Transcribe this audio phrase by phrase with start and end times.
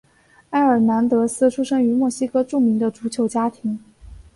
[0.49, 3.79] 埃尔南德斯出生于墨西哥著名的足球家庭。